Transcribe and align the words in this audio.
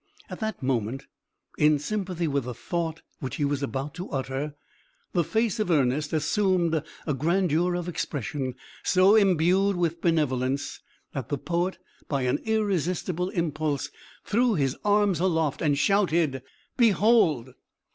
At 0.31 0.39
that 0.39 0.63
moment, 0.63 1.05
in 1.59 1.77
sympathy 1.77 2.27
with 2.27 2.47
a 2.47 2.55
thought 2.55 3.03
which 3.19 3.35
he 3.35 3.45
was 3.45 3.61
about 3.61 3.93
to 3.93 4.09
utter, 4.09 4.55
the 5.13 5.23
face 5.23 5.59
of 5.59 5.69
Ernest 5.69 6.11
assumed 6.11 6.81
a 7.05 7.13
grandeur 7.13 7.75
of 7.75 7.87
expression, 7.87 8.55
so 8.81 9.15
imbued 9.15 9.75
with 9.75 10.01
benevolence, 10.01 10.79
that 11.13 11.29
the 11.29 11.37
poet, 11.37 11.77
by 12.09 12.23
an 12.23 12.39
irresistible 12.45 13.29
impulse, 13.29 13.91
threw 14.25 14.55
his 14.55 14.75
arms 14.83 15.19
aloft, 15.19 15.61
and 15.61 15.77
shouted: 15.77 16.41
"Behold! 16.77 17.49